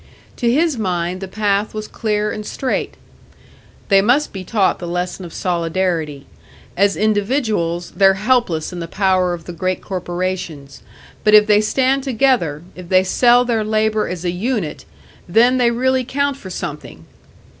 To 0.37 0.51
his 0.51 0.79
mind 0.79 1.21
the 1.21 1.27
path 1.27 1.75
was 1.75 1.87
clear 1.87 2.31
and 2.31 2.43
straight. 2.43 2.95
"They 3.89 4.01
must 4.01 4.33
be 4.33 4.43
taught 4.43 4.79
the 4.79 4.87
lesson 4.87 5.25
of 5.25 5.31
solidarity. 5.31 6.25
As 6.75 6.97
individuals, 6.97 7.91
they're 7.91 8.15
helpless 8.15 8.73
in 8.73 8.79
the 8.79 8.87
power 8.87 9.35
of 9.35 9.45
the 9.45 9.53
great 9.53 9.83
corporations; 9.83 10.81
but 11.23 11.35
if 11.35 11.45
they 11.45 11.61
stand 11.61 12.01
together, 12.01 12.63
if 12.73 12.89
they 12.89 13.03
sell 13.03 13.45
their 13.45 13.63
labour 13.63 14.07
as 14.07 14.25
a 14.25 14.31
unit 14.31 14.85
then 15.29 15.59
they 15.59 15.69
really 15.69 16.03
count 16.03 16.35
for 16.35 16.49
something." 16.49 17.05